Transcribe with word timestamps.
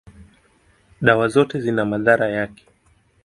dawa 1.01 1.27
zote 1.27 1.59
zina 1.59 1.85
madhara 1.85 2.29
yake. 2.29 2.65